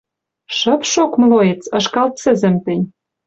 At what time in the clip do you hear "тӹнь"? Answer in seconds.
2.63-2.85